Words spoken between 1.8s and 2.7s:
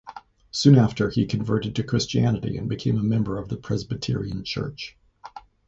Christianity and